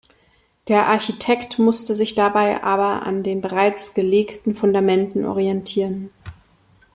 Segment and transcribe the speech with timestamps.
[0.67, 6.09] Der Architekt musste sich dabei aber an den bereits gelegten Fundamenten orientieren.